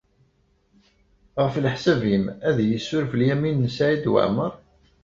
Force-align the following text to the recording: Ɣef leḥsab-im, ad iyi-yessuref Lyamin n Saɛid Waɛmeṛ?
Ɣef 1.41 1.55
leḥsab-im, 1.63 2.25
ad 2.47 2.57
iyi-yessuref 2.59 3.11
Lyamin 3.19 3.57
n 3.69 3.73
Saɛid 3.75 4.05
Waɛmeṛ? 4.11 4.53